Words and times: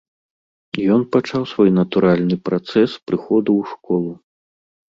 Ён 0.95 1.01
пачаў 1.15 1.43
свой 1.51 1.69
натуральны 1.79 2.35
працэс 2.49 2.89
прыходу 3.11 3.49
ў 3.59 3.63
школу. 3.75 4.11